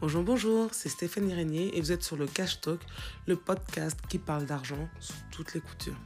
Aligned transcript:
Bonjour, 0.00 0.22
bonjour, 0.22 0.70
c'est 0.72 0.88
Stéphanie 0.88 1.34
Régnier 1.34 1.76
et 1.76 1.80
vous 1.82 1.92
êtes 1.92 2.02
sur 2.02 2.16
le 2.16 2.26
Cash 2.26 2.62
Talk, 2.62 2.80
le 3.26 3.36
podcast 3.36 4.00
qui 4.08 4.16
parle 4.16 4.46
d'argent 4.46 4.88
sous 4.98 5.12
toutes 5.30 5.52
les 5.52 5.60
coutures. 5.60 6.00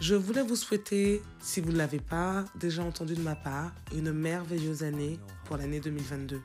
Je 0.00 0.16
voulais 0.16 0.42
vous 0.42 0.56
souhaiter, 0.56 1.22
si 1.38 1.60
vous 1.60 1.70
ne 1.70 1.76
l'avez 1.76 2.00
pas 2.00 2.44
déjà 2.56 2.82
entendu 2.82 3.14
de 3.14 3.20
ma 3.20 3.36
part, 3.36 3.70
une 3.94 4.10
merveilleuse 4.10 4.82
année 4.82 5.20
pour 5.44 5.56
l'année 5.56 5.78
2022, 5.78 6.40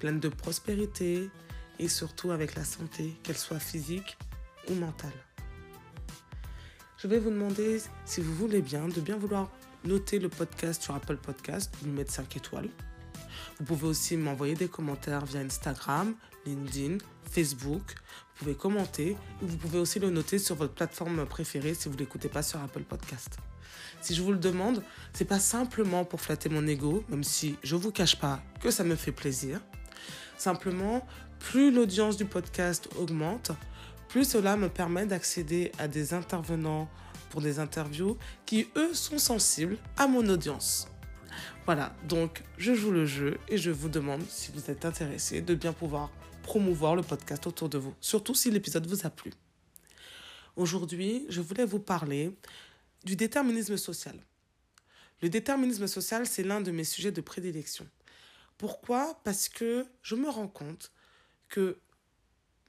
pleine 0.00 0.18
de 0.18 0.28
prospérité 0.28 1.30
et 1.78 1.86
surtout 1.86 2.32
avec 2.32 2.56
la 2.56 2.64
santé, 2.64 3.16
qu'elle 3.22 3.38
soit 3.38 3.60
physique 3.60 4.18
ou 4.68 4.74
mentale. 4.74 5.12
Je 6.98 7.06
vais 7.06 7.20
vous 7.20 7.30
demander, 7.30 7.80
si 8.04 8.20
vous 8.20 8.34
voulez 8.34 8.62
bien, 8.62 8.88
de 8.88 9.00
bien 9.00 9.16
vouloir 9.16 9.48
noter 9.84 10.18
le 10.18 10.28
podcast 10.28 10.82
sur 10.82 10.96
Apple 10.96 11.18
Podcast, 11.18 11.72
lui 11.84 11.92
mettre 11.92 12.10
5 12.10 12.36
étoiles 12.36 12.68
vous 13.58 13.64
pouvez 13.64 13.86
aussi 13.86 14.16
m'envoyer 14.16 14.54
des 14.54 14.68
commentaires 14.68 15.24
via 15.24 15.40
Instagram, 15.40 16.14
LinkedIn, 16.46 16.98
Facebook. 17.30 17.82
Vous 18.36 18.44
pouvez 18.44 18.54
commenter 18.54 19.16
ou 19.42 19.46
vous 19.46 19.56
pouvez 19.56 19.78
aussi 19.78 19.98
le 19.98 20.10
noter 20.10 20.38
sur 20.38 20.56
votre 20.56 20.74
plateforme 20.74 21.24
préférée 21.26 21.74
si 21.74 21.88
vous 21.88 21.94
ne 21.94 22.00
l'écoutez 22.00 22.28
pas 22.28 22.42
sur 22.42 22.60
Apple 22.62 22.82
Podcast. 22.82 23.38
Si 24.00 24.14
je 24.14 24.22
vous 24.22 24.32
le 24.32 24.38
demande, 24.38 24.82
c'est 25.12 25.24
pas 25.24 25.40
simplement 25.40 26.04
pour 26.04 26.20
flatter 26.20 26.48
mon 26.48 26.66
ego, 26.66 27.04
même 27.08 27.24
si 27.24 27.56
je 27.62 27.76
vous 27.76 27.90
cache 27.90 28.16
pas 28.16 28.40
que 28.60 28.70
ça 28.70 28.84
me 28.84 28.94
fait 28.94 29.12
plaisir. 29.12 29.60
Simplement, 30.36 31.06
plus 31.38 31.70
l'audience 31.70 32.16
du 32.16 32.24
podcast 32.24 32.88
augmente, 32.98 33.52
plus 34.08 34.24
cela 34.24 34.56
me 34.56 34.68
permet 34.68 35.06
d'accéder 35.06 35.72
à 35.78 35.88
des 35.88 36.14
intervenants 36.14 36.88
pour 37.30 37.40
des 37.40 37.58
interviews 37.58 38.16
qui, 38.44 38.68
eux, 38.76 38.94
sont 38.94 39.18
sensibles 39.18 39.78
à 39.96 40.06
mon 40.06 40.28
audience. 40.28 40.88
Voilà, 41.64 41.94
donc 42.08 42.42
je 42.58 42.74
joue 42.74 42.90
le 42.90 43.06
jeu 43.06 43.38
et 43.48 43.58
je 43.58 43.70
vous 43.70 43.88
demande, 43.88 44.22
si 44.28 44.52
vous 44.52 44.70
êtes 44.70 44.84
intéressé, 44.84 45.40
de 45.40 45.54
bien 45.54 45.72
pouvoir 45.72 46.10
promouvoir 46.42 46.94
le 46.94 47.02
podcast 47.02 47.46
autour 47.46 47.68
de 47.68 47.78
vous, 47.78 47.94
surtout 48.00 48.34
si 48.34 48.50
l'épisode 48.50 48.86
vous 48.86 49.06
a 49.06 49.10
plu. 49.10 49.32
Aujourd'hui, 50.54 51.26
je 51.28 51.40
voulais 51.40 51.64
vous 51.64 51.80
parler 51.80 52.32
du 53.04 53.16
déterminisme 53.16 53.76
social. 53.76 54.16
Le 55.22 55.28
déterminisme 55.28 55.86
social, 55.86 56.26
c'est 56.26 56.42
l'un 56.42 56.60
de 56.60 56.70
mes 56.70 56.84
sujets 56.84 57.12
de 57.12 57.20
prédilection. 57.20 57.86
Pourquoi? 58.58 59.20
Parce 59.24 59.48
que 59.48 59.86
je 60.02 60.14
me 60.14 60.28
rends 60.28 60.48
compte 60.48 60.92
que 61.48 61.78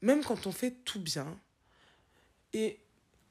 même 0.01 0.23
quand 0.23 0.47
on 0.47 0.51
fait 0.51 0.71
tout 0.83 0.99
bien, 0.99 1.39
et 2.53 2.79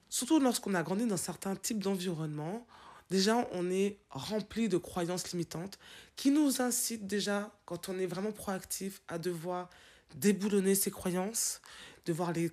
surtout 0.09 0.39
lorsqu'on 0.41 0.75
a 0.75 0.83
grandi 0.83 1.07
dans 1.07 1.17
certains 1.17 1.57
types 1.57 1.83
d'environnements, 1.83 2.67
déjà, 3.11 3.49
on 3.53 3.71
est 3.71 3.99
rempli 4.11 4.69
de 4.69 4.77
croyances 4.77 5.33
limitantes 5.33 5.79
qui 6.17 6.31
nous 6.31 6.61
incitent 6.61 7.07
déjà, 7.07 7.57
quand 7.65 7.89
on 7.89 7.99
est 7.99 8.07
vraiment 8.07 8.33
proactif, 8.33 9.03
à 9.09 9.19
devoir 9.19 9.71
déboulonner 10.15 10.75
ces 10.75 10.91
croyances, 10.91 11.61
devoir 12.05 12.33
les 12.33 12.51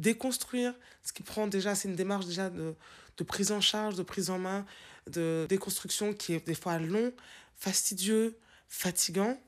déconstruire, 0.00 0.74
ce 1.02 1.12
qui 1.12 1.22
prend 1.22 1.46
déjà, 1.46 1.74
c'est 1.74 1.88
une 1.88 1.94
démarche 1.94 2.26
déjà 2.26 2.50
de, 2.50 2.74
de, 3.18 3.24
prise 3.24 3.52
en 3.52 3.60
charge, 3.60 3.96
de 3.96 4.02
prise 4.02 4.30
en 4.30 4.38
main, 4.38 4.64
de 5.06 5.46
déconstruction 5.48 6.14
qui 6.14 6.32
est 6.32 6.46
des 6.46 6.54
fois 6.54 6.78
long, 6.78 7.12
fastidieux, 7.54 8.38
fatigant. 8.68 9.38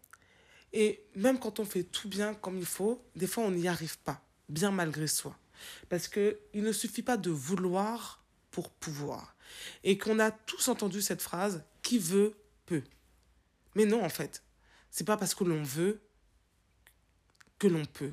Et 0.72 1.02
même 1.16 1.38
quand 1.38 1.58
on 1.58 1.64
fait 1.64 1.84
tout 1.84 2.08
bien 2.08 2.34
comme 2.34 2.58
il 2.58 2.66
faut, 2.66 3.02
des 3.16 3.26
fois 3.26 3.44
on 3.44 3.50
n'y 3.50 3.66
arrive 3.66 3.98
pas, 4.00 4.22
bien 4.48 4.70
malgré 4.70 5.06
soi. 5.06 5.36
Parce 5.88 6.08
qu'il 6.08 6.36
ne 6.54 6.72
suffit 6.72 7.02
pas 7.02 7.16
de 7.16 7.30
vouloir 7.30 8.22
pour 8.50 8.70
pouvoir. 8.70 9.34
Et 9.84 9.98
qu'on 9.98 10.18
a 10.18 10.30
tous 10.30 10.68
entendu 10.68 11.02
cette 11.02 11.22
phrase 11.22 11.64
qui 11.82 11.98
veut 11.98 12.34
peut? 12.66 12.82
Mais 13.74 13.86
non, 13.86 14.04
en 14.04 14.08
fait, 14.08 14.42
c'est 14.90 15.04
pas 15.04 15.16
parce 15.16 15.34
que 15.34 15.44
l'on 15.44 15.62
veut 15.62 16.00
que 17.58 17.66
l'on 17.66 17.84
peut. 17.84 18.12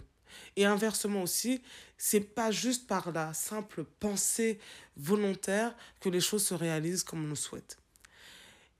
Et 0.55 0.65
inversement 0.65 1.23
aussi, 1.23 1.61
c'est 1.97 2.21
pas 2.21 2.51
juste 2.51 2.87
par 2.87 3.11
la 3.11 3.33
simple 3.33 3.83
pensée 3.83 4.59
volontaire 4.95 5.75
que 5.99 6.09
les 6.09 6.21
choses 6.21 6.45
se 6.45 6.53
réalisent 6.53 7.03
comme 7.03 7.25
on 7.25 7.29
le 7.29 7.35
souhaite. 7.35 7.77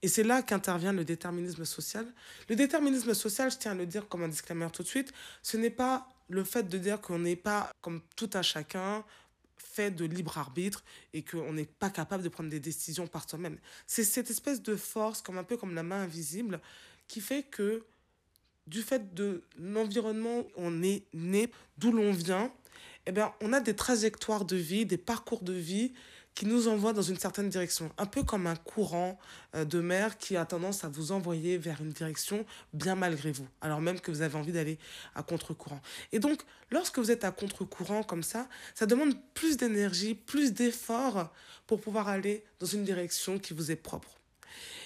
Et 0.01 0.07
c'est 0.07 0.23
là 0.23 0.41
qu'intervient 0.41 0.93
le 0.93 1.03
déterminisme 1.03 1.65
social. 1.65 2.05
Le 2.47 2.55
déterminisme 2.55 3.13
social, 3.13 3.51
je 3.51 3.57
tiens 3.57 3.71
à 3.71 3.75
le 3.75 3.85
dire 3.85 4.07
comme 4.07 4.23
un 4.23 4.29
disclaimer 4.29 4.67
tout 4.71 4.83
de 4.83 4.87
suite, 4.87 5.11
ce 5.43 5.57
n'est 5.57 5.69
pas 5.69 6.07
le 6.29 6.43
fait 6.43 6.63
de 6.63 6.77
dire 6.77 7.01
qu'on 7.01 7.19
n'est 7.19 7.35
pas 7.35 7.71
comme 7.81 8.01
tout 8.15 8.29
un 8.33 8.41
chacun 8.41 9.03
fait 9.61 9.91
de 9.91 10.05
libre 10.05 10.37
arbitre 10.37 10.83
et 11.13 11.23
qu'on 11.23 11.53
n'est 11.53 11.65
pas 11.65 11.89
capable 11.89 12.23
de 12.23 12.29
prendre 12.29 12.49
des 12.49 12.59
décisions 12.59 13.07
par 13.07 13.29
soi-même. 13.29 13.57
C'est 13.87 14.03
cette 14.03 14.29
espèce 14.29 14.61
de 14.61 14.75
force, 14.75 15.21
comme 15.21 15.37
un 15.37 15.43
peu 15.43 15.57
comme 15.57 15.75
la 15.75 15.83
main 15.83 16.03
invisible, 16.03 16.59
qui 17.07 17.21
fait 17.21 17.43
que 17.43 17.83
du 18.67 18.81
fait 18.81 19.13
de 19.13 19.43
l'environnement 19.57 20.39
où 20.39 20.45
on 20.57 20.83
est 20.83 21.03
né, 21.13 21.49
d'où 21.77 21.91
l'on 21.91 22.13
vient, 22.13 22.51
eh 23.05 23.11
bien, 23.11 23.33
on 23.41 23.53
a 23.53 23.59
des 23.59 23.75
trajectoires 23.75 24.45
de 24.45 24.55
vie, 24.55 24.85
des 24.85 24.97
parcours 24.97 25.41
de 25.41 25.53
vie 25.53 25.93
qui 26.35 26.45
nous 26.45 26.67
envoie 26.67 26.93
dans 26.93 27.01
une 27.01 27.17
certaine 27.17 27.49
direction. 27.49 27.91
Un 27.97 28.05
peu 28.05 28.23
comme 28.23 28.47
un 28.47 28.55
courant 28.55 29.19
euh, 29.55 29.65
de 29.65 29.79
mer 29.79 30.17
qui 30.17 30.37
a 30.37 30.45
tendance 30.45 30.83
à 30.83 30.89
vous 30.89 31.11
envoyer 31.11 31.57
vers 31.57 31.81
une 31.81 31.89
direction 31.89 32.45
bien 32.73 32.95
malgré 32.95 33.31
vous, 33.31 33.47
alors 33.61 33.81
même 33.81 33.99
que 33.99 34.11
vous 34.11 34.21
avez 34.21 34.37
envie 34.37 34.51
d'aller 34.51 34.79
à 35.15 35.23
contre-courant. 35.23 35.81
Et 36.11 36.19
donc, 36.19 36.41
lorsque 36.71 36.99
vous 36.99 37.11
êtes 37.11 37.23
à 37.23 37.31
contre-courant 37.31 38.03
comme 38.03 38.23
ça, 38.23 38.47
ça 38.73 38.85
demande 38.85 39.15
plus 39.33 39.57
d'énergie, 39.57 40.15
plus 40.15 40.53
d'efforts 40.53 41.31
pour 41.67 41.81
pouvoir 41.81 42.07
aller 42.07 42.43
dans 42.59 42.67
une 42.67 42.83
direction 42.83 43.37
qui 43.37 43.53
vous 43.53 43.71
est 43.71 43.75
propre. 43.75 44.19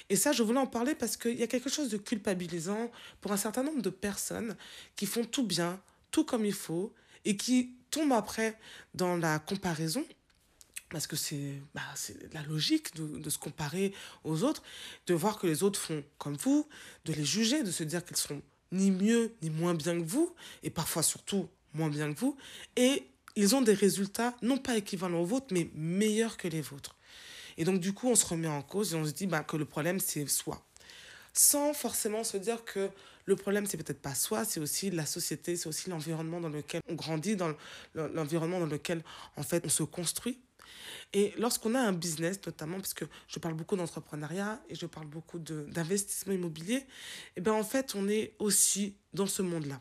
Et 0.09 0.15
ça, 0.15 0.31
je 0.31 0.43
voulais 0.43 0.59
en 0.59 0.67
parler 0.67 0.95
parce 0.95 1.17
qu'il 1.17 1.39
y 1.39 1.43
a 1.43 1.47
quelque 1.47 1.69
chose 1.69 1.89
de 1.89 1.97
culpabilisant 1.97 2.91
pour 3.21 3.31
un 3.31 3.37
certain 3.37 3.63
nombre 3.63 3.81
de 3.81 3.89
personnes 3.89 4.55
qui 4.95 5.05
font 5.05 5.23
tout 5.23 5.45
bien, 5.45 5.81
tout 6.11 6.25
comme 6.25 6.45
il 6.45 6.53
faut, 6.53 6.93
et 7.25 7.37
qui 7.37 7.75
tombent 7.89 8.13
après 8.13 8.59
dans 8.93 9.15
la 9.17 9.39
comparaison 9.39 10.03
parce 10.93 11.07
que 11.07 11.15
c'est 11.15 11.59
bah, 11.73 11.81
la 12.33 12.43
logique 12.43 12.95
de, 12.95 13.17
de, 13.17 13.29
se 13.31 13.39
comparer 13.39 13.93
aux 14.23 14.43
autres, 14.43 14.61
de 15.07 15.15
voir 15.15 15.39
que 15.39 15.47
les 15.47 15.63
autres 15.63 15.79
font 15.79 16.03
comme 16.19 16.37
vous, 16.37 16.69
de 17.05 17.13
les 17.13 17.25
juger, 17.25 17.63
de 17.63 17.71
se 17.71 17.83
dire 17.83 18.05
qu'ils 18.05 18.15
sont 18.15 18.41
ni 18.71 18.91
mieux 18.91 19.33
ni 19.41 19.49
moins 19.49 19.73
bien 19.73 19.99
que 19.99 20.05
vous, 20.05 20.33
et 20.61 20.69
parfois 20.69 21.01
surtout 21.01 21.49
moins 21.73 21.89
bien 21.89 22.13
que 22.13 22.19
vous, 22.19 22.37
et 22.75 23.07
ils 23.35 23.55
ont 23.55 23.63
des 23.63 23.73
résultats 23.73 24.35
non 24.43 24.59
pas 24.59 24.77
équivalents 24.77 25.21
aux 25.21 25.25
vôtres, 25.25 25.47
mais 25.49 25.71
meilleurs 25.73 26.37
que 26.37 26.47
les 26.47 26.61
vôtres. 26.61 26.95
Et 27.57 27.65
donc 27.65 27.79
du 27.79 27.91
coup, 27.93 28.09
on 28.09 28.15
se 28.15 28.25
remet 28.27 28.47
en 28.47 28.61
cause 28.61 28.93
et 28.93 28.95
on 28.95 29.05
se 29.05 29.11
dit 29.11 29.25
bah, 29.25 29.43
que 29.43 29.57
le 29.57 29.65
problème, 29.65 29.99
c'est 29.99 30.27
soi. 30.27 30.63
Sans 31.33 31.73
forcément 31.73 32.23
se 32.23 32.37
dire 32.37 32.63
que 32.63 32.91
le 33.25 33.35
problème, 33.35 33.65
c'est 33.65 33.77
peut-être 33.77 34.01
pas 34.01 34.13
soi, 34.13 34.45
c'est 34.45 34.59
aussi 34.59 34.91
la 34.91 35.07
société, 35.07 35.55
c'est 35.55 35.67
aussi 35.67 35.89
l'environnement 35.89 36.39
dans 36.39 36.49
lequel 36.49 36.81
on 36.87 36.93
grandit, 36.93 37.35
dans 37.35 37.51
l'environnement 37.95 38.59
dans 38.59 38.67
lequel, 38.67 39.03
en 39.37 39.43
fait, 39.43 39.65
on 39.65 39.69
se 39.69 39.81
construit. 39.81 40.39
Et 41.13 41.33
lorsqu'on 41.37 41.75
a 41.75 41.79
un 41.79 41.93
business, 41.93 42.39
notamment, 42.45 42.77
parce 42.77 42.93
que 42.95 43.05
je 43.27 43.39
parle 43.39 43.53
beaucoup 43.53 43.75
d'entrepreneuriat 43.75 44.61
et 44.67 44.75
je 44.75 44.87
parle 44.87 45.07
beaucoup 45.07 45.37
d'investissement 45.37 46.33
immobilier, 46.33 46.75
et 46.75 46.85
eh 47.37 47.41
bien 47.41 47.53
en 47.53 47.63
fait, 47.63 47.93
on 47.95 48.07
est 48.09 48.35
aussi 48.39 48.97
dans 49.13 49.27
ce 49.27 49.43
monde-là. 49.43 49.79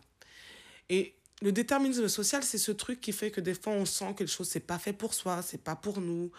Et 0.90 1.16
le 1.40 1.50
déterminisme 1.50 2.06
social, 2.08 2.42
c'est 2.42 2.58
ce 2.58 2.70
truc 2.70 3.00
qui 3.00 3.12
fait 3.12 3.30
que 3.30 3.40
des 3.40 3.54
fois, 3.54 3.72
on 3.72 3.86
sent 3.86 4.12
que 4.12 4.18
quelque 4.18 4.30
chose, 4.30 4.48
c'est 4.48 4.60
pas 4.60 4.78
fait 4.78 4.92
pour 4.92 5.14
soi, 5.14 5.40
c'est 5.42 5.62
pas 5.62 5.74
pour 5.74 6.00
nous. 6.00 6.30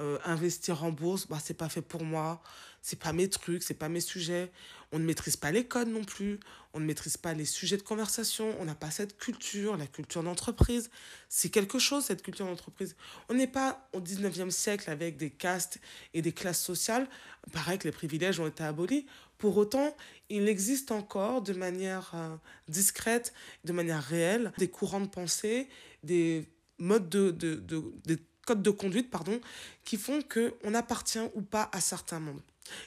Euh, 0.00 0.18
investir 0.24 0.82
en 0.82 0.90
bourse, 0.90 1.28
bah, 1.28 1.38
c'est 1.40 1.54
pas 1.54 1.68
fait 1.68 1.80
pour 1.80 2.02
moi, 2.02 2.42
c'est 2.84 2.98
pas 2.98 3.14
mes 3.14 3.30
trucs, 3.30 3.62
c'est 3.62 3.72
pas 3.72 3.88
mes 3.88 4.02
sujets. 4.02 4.52
On 4.92 4.98
ne 4.98 5.06
maîtrise 5.06 5.36
pas 5.36 5.50
les 5.50 5.64
codes 5.64 5.88
non 5.88 6.04
plus, 6.04 6.38
on 6.74 6.80
ne 6.80 6.84
maîtrise 6.84 7.16
pas 7.16 7.32
les 7.32 7.46
sujets 7.46 7.78
de 7.78 7.82
conversation, 7.82 8.54
on 8.60 8.66
n'a 8.66 8.74
pas 8.74 8.90
cette 8.90 9.16
culture, 9.16 9.78
la 9.78 9.86
culture 9.86 10.22
d'entreprise. 10.22 10.90
C'est 11.30 11.48
quelque 11.48 11.78
chose, 11.78 12.04
cette 12.04 12.22
culture 12.22 12.44
d'entreprise. 12.44 12.94
On 13.30 13.34
n'est 13.34 13.46
pas 13.46 13.88
au 13.94 14.00
19e 14.00 14.50
siècle 14.50 14.90
avec 14.90 15.16
des 15.16 15.30
castes 15.30 15.80
et 16.12 16.20
des 16.20 16.32
classes 16.32 16.62
sociales. 16.62 17.08
Pareil 17.52 17.78
que 17.78 17.84
les 17.84 17.92
privilèges 17.92 18.38
ont 18.38 18.46
été 18.46 18.62
abolis. 18.62 19.06
Pour 19.38 19.56
autant, 19.56 19.96
il 20.28 20.46
existe 20.46 20.92
encore 20.92 21.40
de 21.40 21.54
manière 21.54 22.12
euh, 22.14 22.36
discrète, 22.68 23.32
de 23.64 23.72
manière 23.72 24.02
réelle, 24.02 24.52
des 24.58 24.68
courants 24.68 25.00
de 25.00 25.08
pensée, 25.08 25.70
des 26.02 26.46
modes 26.76 27.08
de, 27.08 27.30
de, 27.30 27.54
de 27.56 28.18
codes 28.44 28.62
de 28.62 28.70
conduite, 28.70 29.10
pardon, 29.10 29.40
qui 29.86 29.96
font 29.96 30.20
qu'on 30.20 30.74
appartient 30.74 31.30
ou 31.34 31.40
pas 31.40 31.70
à 31.72 31.80
certains 31.80 32.20
mondes. 32.20 32.42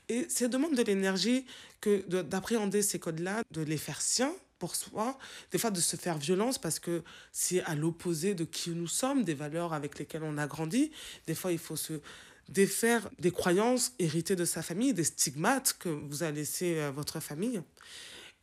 Et 0.09 0.25
ça 0.29 0.47
demande 0.47 0.75
de 0.75 0.81
l'énergie 0.83 1.45
que 1.81 2.03
d'appréhender 2.21 2.81
ces 2.81 2.99
codes-là, 2.99 3.43
de 3.51 3.61
les 3.61 3.77
faire 3.77 4.01
siens 4.01 4.33
pour 4.59 4.75
soi, 4.75 5.17
des 5.51 5.57
fois 5.57 5.71
de 5.71 5.79
se 5.79 5.95
faire 5.95 6.17
violence 6.17 6.57
parce 6.57 6.79
que 6.79 7.03
c'est 7.31 7.61
à 7.63 7.75
l'opposé 7.75 8.33
de 8.33 8.43
qui 8.43 8.71
nous 8.71 8.87
sommes, 8.87 9.23
des 9.23 9.35
valeurs 9.35 9.73
avec 9.73 9.99
lesquelles 9.99 10.23
on 10.23 10.37
a 10.37 10.47
grandi. 10.47 10.91
Des 11.27 11.35
fois, 11.35 11.51
il 11.51 11.59
faut 11.59 11.75
se 11.75 12.01
défaire 12.49 13.09
des 13.19 13.31
croyances 13.31 13.93
héritées 13.99 14.35
de 14.35 14.45
sa 14.45 14.61
famille, 14.61 14.93
des 14.93 15.03
stigmates 15.03 15.75
que 15.79 15.89
vous 15.89 16.23
a 16.23 16.31
laissé 16.31 16.79
euh, 16.79 16.91
votre 16.91 17.19
famille. 17.19 17.61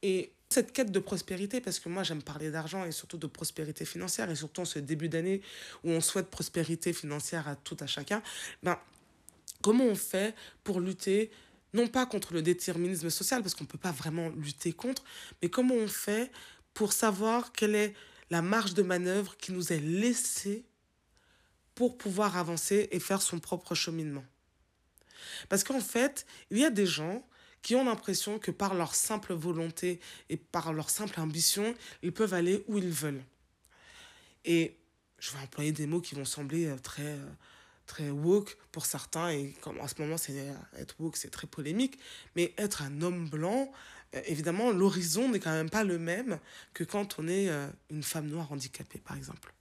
Et 0.02 0.32
cette 0.50 0.72
quête 0.72 0.92
de 0.92 0.98
prospérité, 0.98 1.60
parce 1.60 1.80
que 1.80 1.88
moi 1.88 2.02
j'aime 2.02 2.22
parler 2.22 2.50
d'argent 2.50 2.84
et 2.84 2.92
surtout 2.92 3.16
de 3.16 3.26
prospérité 3.26 3.84
financière, 3.84 4.30
et 4.30 4.36
surtout 4.36 4.60
en 4.60 4.64
ce 4.66 4.78
début 4.78 5.08
d'année 5.08 5.40
où 5.82 5.90
on 5.90 6.00
souhaite 6.00 6.28
prospérité 6.28 6.92
financière 6.92 7.48
à 7.48 7.56
tout 7.56 7.76
à 7.80 7.86
chacun, 7.86 8.22
ben, 8.62 8.78
comment 9.64 9.84
on 9.84 9.94
fait 9.94 10.34
pour 10.62 10.78
lutter 10.78 11.30
non 11.72 11.88
pas 11.88 12.04
contre 12.04 12.34
le 12.34 12.42
déterminisme 12.42 13.08
social, 13.08 13.40
parce 13.40 13.54
qu'on 13.54 13.64
ne 13.64 13.68
peut 13.68 13.78
pas 13.78 13.92
vraiment 13.92 14.28
lutter 14.28 14.74
contre, 14.74 15.02
mais 15.40 15.48
comment 15.48 15.74
on 15.74 15.88
fait 15.88 16.30
pour 16.74 16.92
savoir 16.92 17.50
quelle 17.50 17.74
est 17.74 17.94
la 18.28 18.42
marge 18.42 18.74
de 18.74 18.82
manœuvre 18.82 19.38
qui 19.38 19.52
nous 19.52 19.72
est 19.72 19.80
laissée 19.80 20.66
pour 21.74 21.96
pouvoir 21.96 22.36
avancer 22.36 22.90
et 22.92 23.00
faire 23.00 23.22
son 23.22 23.40
propre 23.40 23.74
cheminement. 23.74 24.24
Parce 25.48 25.64
qu'en 25.64 25.80
fait, 25.80 26.26
il 26.50 26.58
y 26.58 26.64
a 26.66 26.70
des 26.70 26.86
gens 26.86 27.26
qui 27.62 27.74
ont 27.74 27.84
l'impression 27.84 28.38
que 28.38 28.50
par 28.50 28.74
leur 28.74 28.94
simple 28.94 29.32
volonté 29.32 29.98
et 30.28 30.36
par 30.36 30.74
leur 30.74 30.90
simple 30.90 31.18
ambition, 31.18 31.74
ils 32.02 32.12
peuvent 32.12 32.34
aller 32.34 32.62
où 32.68 32.76
ils 32.76 32.90
veulent. 32.90 33.24
Et 34.44 34.76
je 35.18 35.32
vais 35.32 35.38
employer 35.38 35.72
des 35.72 35.86
mots 35.86 36.02
qui 36.02 36.14
vont 36.14 36.26
sembler 36.26 36.66
euh, 36.66 36.76
très, 36.76 37.14
euh, 37.14 37.26
très 37.86 38.10
woke 38.10 38.56
pour 38.72 38.86
certains, 38.86 39.30
et 39.30 39.54
comme 39.60 39.78
en 39.80 39.88
ce 39.88 39.94
moment, 40.00 40.16
c'est 40.16 40.38
euh, 40.38 40.52
être 40.78 40.94
woke, 40.98 41.16
c'est 41.16 41.30
très 41.30 41.46
polémique, 41.46 41.98
mais 42.36 42.54
être 42.58 42.82
un 42.82 43.02
homme 43.02 43.28
blanc, 43.28 43.70
évidemment, 44.26 44.70
l'horizon 44.70 45.28
n'est 45.28 45.40
quand 45.40 45.52
même 45.52 45.70
pas 45.70 45.82
le 45.82 45.98
même 45.98 46.38
que 46.72 46.84
quand 46.84 47.18
on 47.18 47.26
est 47.26 47.50
une 47.90 48.04
femme 48.04 48.28
noire 48.28 48.52
handicapée, 48.52 49.00
par 49.00 49.16
exemple. 49.16 49.52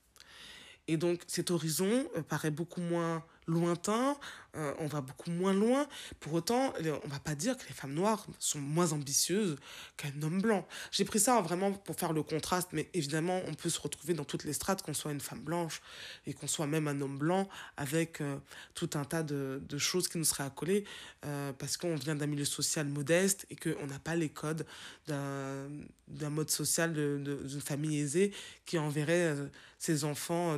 Et 0.88 0.98
donc 0.98 1.22
cet 1.26 1.50
horizon 1.50 2.08
paraît 2.30 2.52
beaucoup 2.52 2.82
moins 2.82 3.26
lointain, 3.48 4.18
euh, 4.56 4.74
on 4.78 4.86
va 4.86 5.02
beaucoup 5.02 5.32
moins 5.32 5.54
loin. 5.54 5.88
Pour 6.20 6.34
autant, 6.34 6.74
on 6.80 7.08
va 7.08 7.20
pas 7.20 7.34
dire 7.34 7.58
que 7.58 7.68
les 7.68 7.74
femmes 7.74 7.94
noires 7.94 8.28
sont 8.38 8.60
moins 8.60 8.92
ambitieuses 8.92 9.58
qu'un 9.98 10.22
homme 10.22 10.42
blanc. 10.42 10.68
J'ai 10.92 11.06
pris 11.06 11.20
ça 11.20 11.42
vraiment 11.42 11.72
pour 11.72 11.96
faire 11.96 12.14
le 12.14 12.22
contraste, 12.22 12.70
mais 12.72 12.88
évidemment, 12.94 13.42
on 13.48 13.54
peut 13.56 13.70
se 13.70 13.80
retrouver 13.80 14.14
dans 14.14 14.26
toutes 14.26 14.44
les 14.44 14.54
strates, 14.54 14.84
qu'on 14.84 14.94
soit 14.94 15.12
une 15.12 15.20
femme 15.20 15.42
blanche 15.42 15.82
et 16.28 16.34
qu'on 16.34 16.48
soit 16.48 16.68
même 16.68 16.88
un 16.88 17.02
homme 17.02 17.18
blanc, 17.18 17.50
avec 17.78 18.22
euh, 18.22 18.38
tout 18.76 18.92
un 18.94 19.06
tas 19.06 19.24
de, 19.24 19.60
choses 19.78 20.08
qui 20.08 20.20
nous 20.20 20.24
seraient 20.24 20.44
accolées, 20.44 20.86
euh, 21.26 21.52
parce 21.54 21.78
qu'on 21.78 21.96
vient 21.96 22.16
d'un 22.16 22.28
milieu 22.28 22.46
social 22.46 22.88
modeste 22.88 23.48
et 23.50 23.56
qu'on 23.56 23.88
n'a 23.88 24.00
pas 24.00 24.16
les 24.16 24.30
codes 24.30 24.68
d'un 25.08 26.30
mode 26.30 26.52
social 26.52 26.94
d'une 26.94 27.62
famille 27.62 28.00
aisée 28.00 28.32
qui 28.66 28.78
enverrait 28.78 29.36
ses 29.80 30.04
enfants 30.04 30.58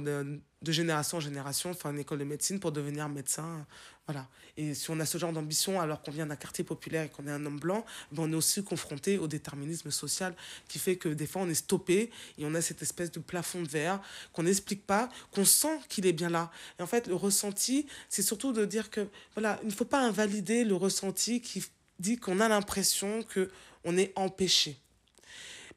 de 0.62 0.72
génération 0.72 1.18
en 1.18 1.22
génération 1.22 1.74
faire 1.74 1.92
une 1.92 2.00
école 2.00 2.19
de 2.19 2.24
médecine 2.24 2.60
pour 2.60 2.72
devenir 2.72 3.07
médecin. 3.10 3.66
Voilà. 4.07 4.28
Et 4.57 4.74
si 4.74 4.90
on 4.92 5.00
a 5.00 5.06
ce 5.06 5.18
genre 5.18 5.34
d'ambition 5.34 5.81
alors 5.81 6.02
qu'on 6.02 6.12
vient 6.12 6.25
d'un 6.28 6.36
quartier 6.36 6.63
populaire 6.63 7.04
et 7.06 7.10
qu'on 7.10 7.28
est 7.28 7.31
un 7.31 7.46
homme 7.46 7.60
blanc, 7.60 7.86
ben 8.12 8.24
on 8.24 8.31
est 8.31 8.36
aussi 8.36 8.63
confronté 8.63 9.18
au 9.18 9.28
déterminisme 9.28 9.92
social 9.92 10.36
qui 10.68 10.80
fait 10.80 10.96
que 10.96 11.10
des 11.10 11.28
fois 11.28 11.42
on 11.42 11.50
est 11.50 11.56
stoppé 11.56 12.12
et 12.38 12.46
on 12.46 12.54
a 12.56 12.62
cette 12.62 12.81
espèce 12.81 13.12
de 13.12 13.19
plafond 13.19 13.62
de 13.62 13.68
verre 13.68 14.00
qu'on 14.34 14.44
n'explique 14.44 14.86
pas, 14.86 15.10
qu'on 15.31 15.46
sent 15.46 15.80
qu'il 15.90 16.06
est 16.06 16.13
bien 16.13 16.30
là. 16.30 16.52
Et 16.80 16.84
en 16.84 16.88
fait, 16.88 17.08
le 17.08 17.16
ressenti, 17.16 17.88
c'est 18.10 18.22
surtout 18.22 18.54
de 18.54 18.66
dire 18.66 18.90
que 18.90 19.08
voilà, 19.34 19.60
il 19.63 19.69
ne 19.69 19.74
faut 19.74 19.86
pas 19.86 20.01
invalider 20.01 20.63
le 20.63 20.75
ressenti 20.75 21.42
qui 21.42 21.63
dit 22.00 22.18
qu'on 22.18 22.40
a 22.40 22.48
l'impression 22.48 23.24
que 23.24 23.50
on 23.84 23.98
est 23.98 24.12
empêché. 24.16 24.80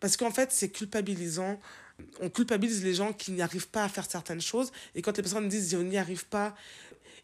Parce 0.01 0.17
qu'en 0.17 0.31
fait, 0.31 0.53
c'est 0.53 0.71
culpabilisant 0.71 1.61
on 2.21 2.31
culpabilise 2.31 2.85
les 2.85 2.95
gens 2.95 3.13
qui 3.13 3.33
n'y 3.33 3.43
arrivent 3.43 3.69
pas 3.69 3.85
à 3.85 3.89
faire 3.89 4.09
certaines 4.09 4.41
choses. 4.41 4.73
Et 4.95 5.03
quand 5.03 5.17
les 5.17 5.23
personnes 5.23 5.49
disent 5.49 5.75
on 5.75 5.83
n'y 5.83 5.99
arrive 5.99 6.27
pas 6.27 6.55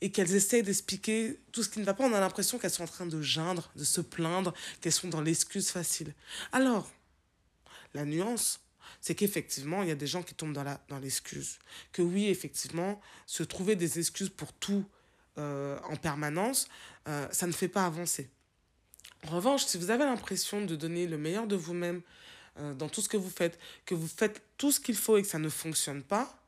et 0.00 0.10
qu'elles 0.10 0.34
essayent 0.34 0.62
d'expliquer 0.62 1.40
tout 1.52 1.62
ce 1.62 1.68
qui 1.68 1.80
ne 1.80 1.84
va 1.84 1.94
pas, 1.94 2.04
on 2.04 2.12
a 2.12 2.20
l'impression 2.20 2.58
qu'elles 2.58 2.70
sont 2.70 2.82
en 2.82 2.88
train 2.88 3.06
de 3.06 3.22
geindre, 3.22 3.70
de 3.76 3.84
se 3.84 4.00
plaindre, 4.00 4.52
qu'elles 4.80 4.92
sont 4.92 5.08
dans 5.08 5.20
l'excuse 5.20 5.70
facile. 5.70 6.14
Alors, 6.52 6.90
la 7.94 8.04
nuance, 8.04 8.60
c'est 9.00 9.14
qu'effectivement, 9.14 9.82
il 9.82 9.88
y 9.88 9.92
a 9.92 9.96
des 9.96 10.06
gens 10.06 10.22
qui 10.22 10.34
tombent 10.34 10.52
dans, 10.52 10.78
dans 10.88 10.98
l'excuse. 10.98 11.58
Que 11.92 12.02
oui, 12.02 12.28
effectivement, 12.28 13.00
se 13.26 13.42
trouver 13.42 13.76
des 13.76 13.98
excuses 13.98 14.30
pour 14.30 14.52
tout 14.52 14.84
euh, 15.38 15.78
en 15.84 15.96
permanence, 15.96 16.68
euh, 17.08 17.26
ça 17.30 17.46
ne 17.46 17.52
fait 17.52 17.68
pas 17.68 17.86
avancer. 17.86 18.28
En 19.26 19.30
revanche, 19.30 19.64
si 19.64 19.78
vous 19.78 19.90
avez 19.90 20.04
l'impression 20.04 20.64
de 20.64 20.76
donner 20.76 21.06
le 21.06 21.18
meilleur 21.18 21.46
de 21.46 21.56
vous-même 21.56 22.02
euh, 22.58 22.74
dans 22.74 22.88
tout 22.88 23.00
ce 23.00 23.08
que 23.08 23.16
vous 23.16 23.30
faites, 23.30 23.58
que 23.84 23.94
vous 23.94 24.08
faites 24.08 24.42
tout 24.56 24.70
ce 24.70 24.80
qu'il 24.80 24.96
faut 24.96 25.16
et 25.16 25.22
que 25.22 25.28
ça 25.28 25.38
ne 25.38 25.48
fonctionne 25.48 26.02
pas, 26.02 26.40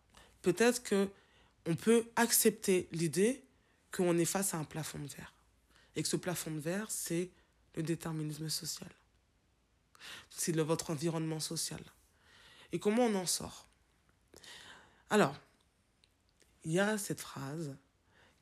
peut-être 0.43 0.82
que 0.82 1.08
on 1.67 1.75
peut 1.75 2.06
accepter 2.14 2.88
l'idée 2.93 3.43
qu'on 3.91 4.17
est 4.19 4.25
face 4.25 4.55
à 4.55 4.58
un 4.58 4.64
plafond 4.64 4.99
de 4.99 5.08
verre. 5.08 5.32
Et 5.97 6.03
que 6.03 6.08
ce 6.08 6.17
plafond 6.17 6.53
de 6.53 6.61
verre, 6.61 6.91
c'est 6.91 7.31
le 7.75 7.82
déterminisme 7.82 8.49
social. 8.49 8.91
C'est 10.31 10.55
votre 10.56 10.91
environnement 10.91 11.41
social. 11.41 11.81
Et 12.73 12.79
comment 12.79 13.06
on 13.06 13.14
en 13.14 13.26
sort? 13.26 13.67
Alors, 15.11 15.35
il 16.64 16.73
y 16.73 16.81
a 16.81 16.99
cette 16.99 17.20
phrase 17.20 17.75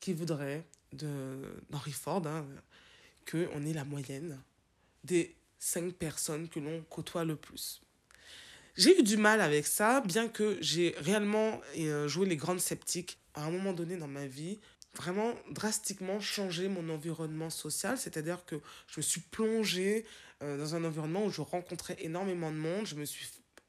qui 0.00 0.12
voudrait, 0.12 0.66
d'Henry 0.92 1.92
Ford, 1.92 2.26
hein, 2.26 2.46
qu'on 3.30 3.64
est 3.64 3.72
la 3.72 3.84
moyenne 3.84 4.40
des 5.04 5.34
cinq 5.64 5.94
personnes 5.94 6.48
que 6.48 6.60
l'on 6.60 6.82
côtoie 6.82 7.24
le 7.24 7.36
plus. 7.36 7.80
J'ai 8.76 8.98
eu 8.98 9.02
du 9.02 9.16
mal 9.16 9.40
avec 9.40 9.66
ça, 9.66 10.02
bien 10.02 10.28
que 10.28 10.58
j'ai 10.60 10.94
réellement 10.98 11.60
euh, 11.78 12.06
joué 12.06 12.26
les 12.26 12.36
grandes 12.36 12.60
sceptiques 12.60 13.18
à 13.32 13.44
un 13.46 13.50
moment 13.50 13.72
donné 13.72 13.96
dans 13.96 14.08
ma 14.08 14.26
vie, 14.26 14.60
vraiment 14.94 15.34
drastiquement 15.50 16.20
changé 16.20 16.68
mon 16.68 16.88
environnement 16.90 17.50
social, 17.50 17.96
c'est-à-dire 17.96 18.44
que 18.44 18.56
je 18.88 18.98
me 18.98 19.02
suis 19.02 19.22
plongée 19.22 20.04
euh, 20.42 20.58
dans 20.58 20.74
un 20.74 20.84
environnement 20.84 21.24
où 21.24 21.30
je 21.30 21.40
rencontrais 21.40 21.96
énormément 22.00 22.50
de 22.50 22.56
monde, 22.56 22.86
je 22.86 22.96
me 22.96 23.06
suis 23.06 23.26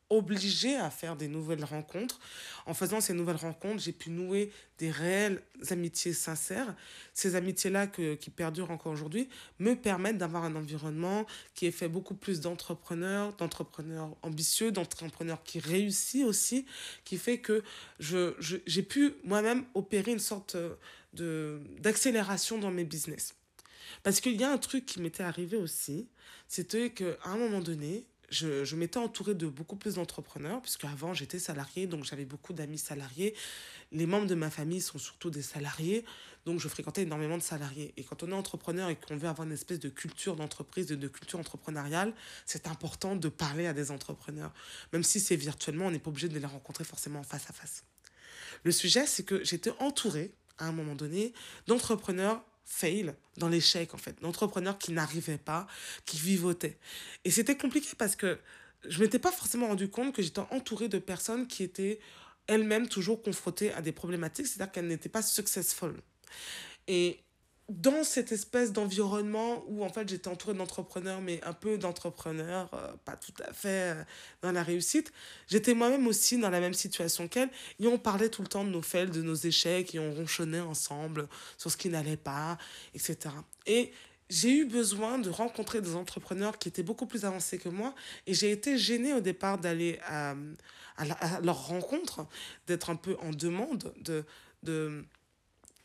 obligé 0.09 0.75
à 0.75 0.89
faire 0.89 1.15
des 1.15 1.27
nouvelles 1.27 1.63
rencontres. 1.63 2.19
En 2.65 2.73
faisant 2.73 3.01
ces 3.01 3.13
nouvelles 3.13 3.35
rencontres, 3.37 3.81
j'ai 3.81 3.91
pu 3.91 4.09
nouer 4.09 4.51
des 4.77 4.91
réelles 4.91 5.41
amitiés 5.69 6.13
sincères. 6.13 6.75
Ces 7.13 7.35
amitiés-là 7.35 7.87
qui 7.87 8.29
perdurent 8.29 8.71
encore 8.71 8.91
aujourd'hui 8.91 9.29
me 9.59 9.73
permettent 9.73 10.17
d'avoir 10.17 10.43
un 10.43 10.55
environnement 10.55 11.25
qui 11.53 11.65
est 11.65 11.71
fait 11.71 11.87
beaucoup 11.87 12.15
plus 12.15 12.39
d'entrepreneurs, 12.39 13.33
d'entrepreneurs 13.33 14.15
ambitieux, 14.21 14.71
d'entrepreneurs 14.71 15.43
qui 15.43 15.59
réussissent 15.59 16.25
aussi, 16.25 16.65
qui 17.03 17.17
fait 17.17 17.39
que 17.39 17.63
j'ai 17.99 18.83
pu 18.83 19.15
moi-même 19.23 19.65
opérer 19.73 20.11
une 20.11 20.19
sorte 20.19 20.57
de, 21.13 21.61
d'accélération 21.79 22.57
dans 22.57 22.71
mes 22.71 22.83
business. 22.83 23.33
Parce 24.03 24.19
qu'il 24.19 24.39
y 24.39 24.43
a 24.43 24.51
un 24.51 24.57
truc 24.57 24.85
qui 24.85 25.01
m'était 25.01 25.23
arrivé 25.23 25.57
aussi, 25.57 26.09
c'était 26.47 26.91
qu'à 26.91 27.17
un 27.23 27.37
moment 27.37 27.59
donné, 27.59 28.05
je, 28.35 28.65
je 28.65 28.75
m'étais 28.75 28.97
entourée 28.97 29.33
de 29.33 29.47
beaucoup 29.47 29.75
plus 29.75 29.95
d'entrepreneurs, 29.95 30.61
puisque 30.61 30.83
avant 30.83 31.13
j'étais 31.13 31.39
salariée, 31.39 31.87
donc 31.87 32.03
j'avais 32.03 32.25
beaucoup 32.25 32.53
d'amis 32.53 32.77
salariés. 32.77 33.33
Les 33.91 34.05
membres 34.05 34.27
de 34.27 34.35
ma 34.35 34.49
famille 34.49 34.81
sont 34.81 34.97
surtout 34.97 35.29
des 35.29 35.41
salariés, 35.41 36.03
donc 36.45 36.59
je 36.59 36.67
fréquentais 36.67 37.03
énormément 37.03 37.37
de 37.37 37.43
salariés. 37.43 37.93
Et 37.97 38.03
quand 38.03 38.23
on 38.23 38.29
est 38.29 38.33
entrepreneur 38.33 38.89
et 38.89 38.95
qu'on 38.95 39.17
veut 39.17 39.29
avoir 39.29 39.47
une 39.47 39.53
espèce 39.53 39.79
de 39.79 39.89
culture 39.89 40.35
d'entreprise, 40.35 40.87
de, 40.87 40.95
de 40.95 41.07
culture 41.07 41.39
entrepreneuriale, 41.39 42.13
c'est 42.45 42.67
important 42.67 43.15
de 43.15 43.29
parler 43.29 43.67
à 43.67 43.73
des 43.73 43.89
entrepreneurs. 43.91 44.53
Même 44.91 45.03
si 45.03 45.19
c'est 45.19 45.35
virtuellement, 45.35 45.87
on 45.87 45.91
n'est 45.91 45.99
pas 45.99 46.09
obligé 46.09 46.27
de 46.27 46.37
les 46.37 46.45
rencontrer 46.45 46.83
forcément 46.83 47.23
face 47.23 47.49
à 47.49 47.53
face. 47.53 47.83
Le 48.63 48.71
sujet, 48.71 49.05
c'est 49.07 49.23
que 49.23 49.43
j'étais 49.43 49.71
entourée, 49.79 50.33
à 50.57 50.67
un 50.67 50.71
moment 50.71 50.95
donné, 50.95 51.33
d'entrepreneurs 51.67 52.43
fail, 52.65 53.13
dans 53.37 53.47
l'échec 53.47 53.93
en 53.93 53.97
fait, 53.97 54.21
d'entrepreneurs 54.21 54.77
qui 54.77 54.91
n'arrivaient 54.91 55.37
pas, 55.37 55.67
qui 56.05 56.17
vivotaient. 56.17 56.77
Et 57.23 57.31
c'était 57.31 57.57
compliqué 57.57 57.89
parce 57.97 58.15
que 58.15 58.39
je 58.87 58.99
m'étais 58.99 59.19
pas 59.19 59.31
forcément 59.31 59.67
rendu 59.67 59.89
compte 59.89 60.13
que 60.13 60.21
j'étais 60.21 60.41
entourée 60.51 60.89
de 60.89 60.99
personnes 60.99 61.47
qui 61.47 61.63
étaient 61.63 61.99
elles-mêmes 62.47 62.87
toujours 62.87 63.21
confrontées 63.21 63.73
à 63.73 63.81
des 63.81 63.91
problématiques, 63.91 64.47
c'est-à-dire 64.47 64.71
qu'elles 64.71 64.87
n'étaient 64.87 65.09
pas 65.09 65.23
successful. 65.23 65.93
Et 66.87 67.19
dans 67.67 68.03
cette 68.03 68.31
espèce 68.31 68.71
d'environnement 68.71 69.63
où 69.67 69.83
en 69.83 69.89
fait 69.89 70.07
j'étais 70.07 70.27
entourée 70.27 70.53
d'entrepreneurs 70.53 71.19
mais 71.21 71.43
un 71.43 71.53
peu 71.53 71.79
d'entrepreneurs 71.79 72.69
euh, 72.73 72.93
pas 73.05 73.15
tout 73.15 73.33
à 73.43 73.51
fait 73.53 73.93
euh, 73.93 74.03
dans 74.43 74.51
la 74.51 74.61
réussite 74.61 75.11
j'étais 75.47 75.73
moi-même 75.73 76.05
aussi 76.05 76.37
dans 76.37 76.51
la 76.51 76.59
même 76.59 76.75
situation 76.75 77.27
qu'elle 77.27 77.49
et 77.79 77.87
on 77.87 77.97
parlait 77.97 78.29
tout 78.29 78.43
le 78.43 78.47
temps 78.47 78.63
de 78.63 78.69
nos 78.69 78.83
fails 78.83 79.09
de 79.09 79.23
nos 79.23 79.33
échecs 79.33 79.95
et 79.95 79.99
on 79.99 80.13
ronchonnait 80.13 80.59
ensemble 80.59 81.27
sur 81.57 81.71
ce 81.71 81.77
qui 81.77 81.89
n'allait 81.89 82.17
pas 82.17 82.59
etc 82.93 83.33
et 83.65 83.91
j'ai 84.29 84.57
eu 84.57 84.65
besoin 84.65 85.17
de 85.17 85.31
rencontrer 85.31 85.81
des 85.81 85.95
entrepreneurs 85.95 86.59
qui 86.59 86.67
étaient 86.67 86.83
beaucoup 86.83 87.07
plus 87.07 87.25
avancés 87.25 87.57
que 87.57 87.69
moi 87.69 87.95
et 88.27 88.35
j'ai 88.35 88.51
été 88.51 88.77
gênée 88.77 89.13
au 89.13 89.21
départ 89.21 89.57
d'aller 89.57 89.99
à, 90.05 90.35
à, 90.97 91.35
à, 91.35 91.41
leur 91.41 91.65
rencontre 91.65 92.27
d'être 92.67 92.91
un 92.91 92.95
peu 92.95 93.17
en 93.21 93.31
demande 93.31 93.91
de 94.01 94.23
de 94.61 95.05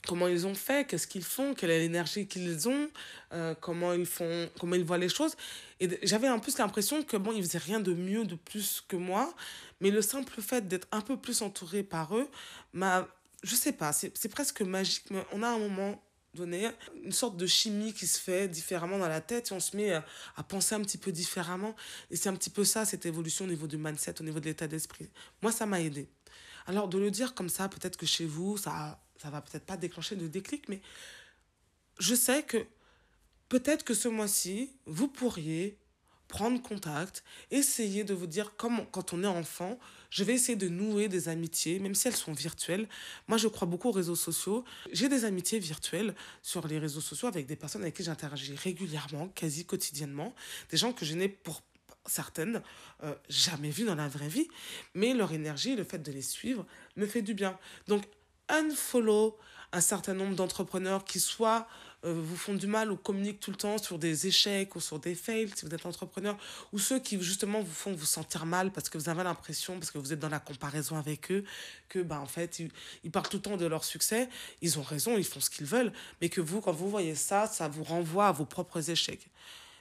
comment 0.06 0.28
ils 0.28 0.46
ont 0.46 0.54
fait, 0.54 0.86
qu'est-ce 0.86 1.06
qu'ils 1.06 1.24
font, 1.24 1.54
quelle 1.54 1.70
est 1.70 1.80
l'énergie 1.80 2.26
qu'ils 2.26 2.68
ont, 2.68 2.88
euh, 3.32 3.54
comment 3.60 3.92
ils 3.92 4.06
font, 4.06 4.48
comment 4.58 4.74
ils 4.74 4.84
voient 4.84 4.98
les 4.98 5.08
choses. 5.08 5.36
Et 5.80 5.88
j'avais 6.02 6.26
un 6.26 6.38
peu 6.38 6.52
l'impression 6.58 7.02
que 7.02 7.16
bon, 7.16 7.32
ils 7.32 7.42
faisaient 7.42 7.58
rien 7.58 7.80
de 7.80 7.92
mieux, 7.92 8.24
de 8.24 8.34
plus 8.34 8.82
que 8.86 8.96
moi, 8.96 9.34
mais 9.80 9.90
le 9.90 10.02
simple 10.02 10.40
fait 10.40 10.66
d'être 10.68 10.88
un 10.92 11.00
peu 11.00 11.16
plus 11.16 11.42
entouré 11.42 11.82
par 11.82 12.16
eux 12.16 12.28
m'a, 12.72 13.06
je 13.42 13.54
sais 13.54 13.72
pas, 13.72 13.92
c'est 13.92 14.28
presque 14.28 14.62
magique. 14.62 15.04
Mais 15.10 15.24
on 15.32 15.42
a 15.42 15.48
un 15.48 15.58
moment 15.58 16.02
donné 16.34 16.70
une 17.02 17.12
sorte 17.12 17.36
de 17.36 17.46
chimie 17.46 17.92
qui 17.92 18.06
se 18.06 18.20
fait 18.20 18.46
différemment 18.46 18.98
dans 18.98 19.08
la 19.08 19.20
tête 19.20 19.50
et 19.50 19.54
on 19.54 19.60
se 19.60 19.76
met 19.76 19.92
à, 19.92 20.04
à 20.36 20.42
penser 20.42 20.74
un 20.74 20.80
petit 20.80 20.98
peu 20.98 21.10
différemment. 21.12 21.74
Et 22.10 22.16
c'est 22.16 22.28
un 22.28 22.34
petit 22.34 22.50
peu 22.50 22.64
ça, 22.64 22.84
cette 22.84 23.06
évolution 23.06 23.46
au 23.46 23.48
niveau 23.48 23.66
du 23.66 23.76
mindset, 23.76 24.20
au 24.20 24.24
niveau 24.24 24.38
de 24.38 24.44
l'état 24.44 24.68
d'esprit. 24.68 25.08
Moi, 25.42 25.50
ça 25.50 25.66
m'a 25.66 25.80
aidé. 25.80 26.08
Alors, 26.66 26.88
de 26.88 26.98
le 26.98 27.10
dire 27.10 27.34
comme 27.34 27.48
ça, 27.48 27.68
peut-être 27.68 27.96
que 27.96 28.06
chez 28.06 28.26
vous, 28.26 28.56
ça 28.56 29.00
ça 29.20 29.30
va 29.30 29.40
peut-être 29.40 29.66
pas 29.66 29.76
déclencher 29.76 30.16
de 30.16 30.26
déclic, 30.26 30.68
mais 30.68 30.80
je 31.98 32.14
sais 32.14 32.42
que 32.42 32.64
peut-être 33.48 33.84
que 33.84 33.94
ce 33.94 34.08
mois-ci, 34.08 34.70
vous 34.86 35.08
pourriez 35.08 35.76
prendre 36.26 36.62
contact, 36.62 37.24
essayer 37.50 38.04
de 38.04 38.14
vous 38.14 38.28
dire, 38.28 38.54
comme 38.56 38.86
quand 38.92 39.12
on 39.12 39.24
est 39.24 39.26
enfant, 39.26 39.78
je 40.10 40.24
vais 40.24 40.34
essayer 40.34 40.56
de 40.56 40.68
nouer 40.68 41.08
des 41.08 41.28
amitiés, 41.28 41.80
même 41.80 41.94
si 41.94 42.06
elles 42.08 42.16
sont 42.16 42.32
virtuelles. 42.32 42.88
Moi, 43.26 43.36
je 43.36 43.48
crois 43.48 43.66
beaucoup 43.66 43.88
aux 43.88 43.92
réseaux 43.92 44.16
sociaux. 44.16 44.64
J'ai 44.92 45.08
des 45.08 45.24
amitiés 45.24 45.58
virtuelles 45.58 46.14
sur 46.40 46.66
les 46.66 46.78
réseaux 46.78 47.00
sociaux 47.00 47.28
avec 47.28 47.46
des 47.46 47.56
personnes 47.56 47.82
avec 47.82 47.94
qui 47.96 48.04
j'interagis 48.04 48.54
régulièrement, 48.54 49.28
quasi 49.28 49.64
quotidiennement, 49.64 50.34
des 50.70 50.76
gens 50.76 50.92
que 50.92 51.04
je 51.04 51.14
n'ai 51.14 51.28
pour 51.28 51.62
certaines 52.06 52.62
euh, 53.02 53.14
jamais 53.28 53.70
vues 53.70 53.84
dans 53.84 53.94
la 53.94 54.08
vraie 54.08 54.28
vie, 54.28 54.48
mais 54.94 55.12
leur 55.14 55.32
énergie, 55.32 55.76
le 55.76 55.84
fait 55.84 55.98
de 55.98 56.12
les 56.12 56.22
suivre, 56.22 56.64
me 56.96 57.06
fait 57.06 57.22
du 57.22 57.34
bien. 57.34 57.58
Donc, 57.88 58.04
unfollow 58.50 59.38
un 59.72 59.80
certain 59.80 60.14
nombre 60.14 60.34
d'entrepreneurs 60.34 61.04
qui 61.04 61.20
soit 61.20 61.68
euh, 62.04 62.14
vous 62.14 62.36
font 62.36 62.54
du 62.54 62.66
mal 62.66 62.90
ou 62.90 62.96
communiquent 62.96 63.40
tout 63.40 63.50
le 63.50 63.56
temps 63.56 63.76
sur 63.76 63.98
des 63.98 64.26
échecs 64.26 64.74
ou 64.74 64.80
sur 64.80 64.98
des 64.98 65.14
fails 65.14 65.50
si 65.54 65.66
vous 65.66 65.74
êtes 65.74 65.84
entrepreneur, 65.84 66.36
ou 66.72 66.78
ceux 66.78 66.98
qui 66.98 67.20
justement 67.20 67.60
vous 67.60 67.72
font 67.72 67.92
vous 67.92 68.06
sentir 68.06 68.46
mal 68.46 68.72
parce 68.72 68.88
que 68.88 68.96
vous 68.96 69.08
avez 69.10 69.22
l'impression, 69.22 69.74
parce 69.78 69.90
que 69.90 69.98
vous 69.98 70.12
êtes 70.12 70.18
dans 70.18 70.30
la 70.30 70.40
comparaison 70.40 70.96
avec 70.96 71.30
eux, 71.30 71.44
que 71.88 71.98
bah, 71.98 72.18
en 72.20 72.26
fait 72.26 72.58
ils, 72.58 72.70
ils 73.04 73.10
parlent 73.10 73.28
tout 73.28 73.36
le 73.36 73.42
temps 73.42 73.56
de 73.56 73.66
leur 73.66 73.84
succès, 73.84 74.28
ils 74.62 74.78
ont 74.78 74.82
raison, 74.82 75.18
ils 75.18 75.24
font 75.24 75.40
ce 75.40 75.50
qu'ils 75.50 75.66
veulent, 75.66 75.92
mais 76.20 76.30
que 76.30 76.40
vous, 76.40 76.60
quand 76.60 76.72
vous 76.72 76.88
voyez 76.88 77.14
ça, 77.14 77.46
ça 77.46 77.68
vous 77.68 77.84
renvoie 77.84 78.28
à 78.28 78.32
vos 78.32 78.46
propres 78.46 78.90
échecs. 78.90 79.28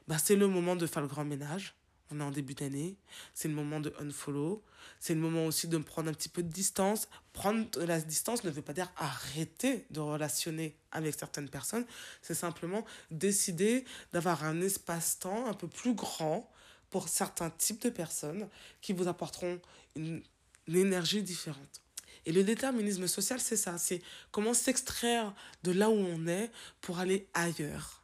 Bah, 0.07 0.17
c'est 0.17 0.35
le 0.35 0.47
moment 0.47 0.75
de 0.75 0.87
faire 0.87 1.01
le 1.01 1.07
grand 1.07 1.23
ménage 1.23 1.73
on 2.11 2.19
est 2.19 2.23
en 2.23 2.31
début 2.31 2.55
d'année, 2.55 2.97
c'est 3.33 3.47
le 3.47 3.53
moment 3.53 3.79
de 3.79 3.93
unfollow, 3.99 4.63
c'est 4.99 5.13
le 5.13 5.19
moment 5.19 5.45
aussi 5.45 5.67
de 5.67 5.77
prendre 5.77 6.09
un 6.09 6.13
petit 6.13 6.29
peu 6.29 6.43
de 6.43 6.51
distance. 6.51 7.07
Prendre 7.33 7.67
la 7.83 7.99
distance 7.99 8.43
ne 8.43 8.49
veut 8.49 8.61
pas 8.61 8.73
dire 8.73 8.91
arrêter 8.97 9.85
de 9.91 9.99
relationner 9.99 10.75
avec 10.91 11.15
certaines 11.17 11.49
personnes, 11.49 11.85
c'est 12.21 12.33
simplement 12.33 12.85
décider 13.11 13.85
d'avoir 14.13 14.43
un 14.43 14.61
espace-temps 14.61 15.47
un 15.47 15.53
peu 15.53 15.67
plus 15.67 15.93
grand 15.93 16.51
pour 16.89 17.07
certains 17.07 17.49
types 17.51 17.81
de 17.83 17.89
personnes 17.89 18.49
qui 18.81 18.93
vous 18.93 19.07
apporteront 19.07 19.59
une 19.95 20.23
énergie 20.67 21.23
différente. 21.23 21.81
Et 22.25 22.31
le 22.31 22.43
déterminisme 22.43 23.07
social, 23.07 23.39
c'est 23.39 23.57
ça, 23.57 23.77
c'est 23.77 24.01
comment 24.31 24.53
s'extraire 24.53 25.33
de 25.63 25.71
là 25.71 25.89
où 25.89 25.93
on 25.93 26.27
est 26.27 26.51
pour 26.81 26.99
aller 26.99 27.27
ailleurs. 27.33 27.98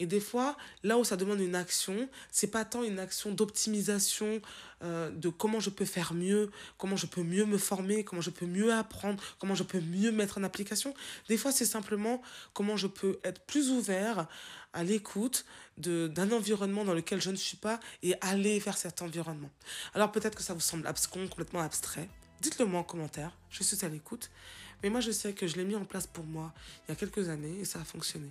Et 0.00 0.06
des 0.06 0.18
fois, 0.18 0.56
là 0.82 0.98
où 0.98 1.04
ça 1.04 1.16
demande 1.16 1.40
une 1.40 1.54
action, 1.54 2.08
c'est 2.32 2.48
pas 2.48 2.64
tant 2.64 2.82
une 2.82 2.98
action 2.98 3.30
d'optimisation 3.32 4.40
euh, 4.82 5.10
de 5.10 5.28
comment 5.28 5.60
je 5.60 5.68
peux 5.68 5.84
faire 5.84 6.14
mieux, 6.14 6.50
comment 6.78 6.96
je 6.96 7.06
peux 7.06 7.22
mieux 7.22 7.44
me 7.44 7.58
former, 7.58 8.02
comment 8.02 8.22
je 8.22 8.30
peux 8.30 8.46
mieux 8.46 8.72
apprendre, 8.72 9.22
comment 9.38 9.54
je 9.54 9.62
peux 9.62 9.80
mieux 9.80 10.10
mettre 10.10 10.38
en 10.38 10.42
application. 10.42 10.94
Des 11.28 11.36
fois, 11.36 11.52
c'est 11.52 11.66
simplement 11.66 12.22
comment 12.54 12.78
je 12.78 12.86
peux 12.86 13.20
être 13.24 13.42
plus 13.42 13.70
ouvert 13.70 14.26
à 14.72 14.82
l'écoute 14.82 15.44
d'un 15.76 16.32
environnement 16.32 16.84
dans 16.84 16.94
lequel 16.94 17.20
je 17.20 17.30
ne 17.30 17.36
suis 17.36 17.58
pas 17.58 17.78
et 18.02 18.14
aller 18.22 18.58
vers 18.58 18.78
cet 18.78 19.02
environnement. 19.02 19.50
Alors 19.94 20.12
peut-être 20.12 20.36
que 20.36 20.42
ça 20.42 20.54
vous 20.54 20.60
semble 20.60 20.86
abscon, 20.86 21.28
complètement 21.28 21.60
abstrait. 21.60 22.08
Dites-le 22.40 22.64
moi 22.64 22.80
en 22.80 22.84
commentaire, 22.84 23.36
je 23.50 23.62
suis 23.62 23.84
à 23.84 23.88
l'écoute. 23.88 24.30
Mais 24.82 24.88
moi, 24.88 25.00
je 25.00 25.10
sais 25.10 25.34
que 25.34 25.46
je 25.46 25.56
l'ai 25.56 25.64
mis 25.64 25.76
en 25.76 25.84
place 25.84 26.06
pour 26.06 26.24
moi 26.24 26.54
il 26.88 26.92
y 26.92 26.92
a 26.92 26.96
quelques 26.96 27.28
années 27.28 27.58
et 27.60 27.64
ça 27.66 27.80
a 27.80 27.84
fonctionné. 27.84 28.30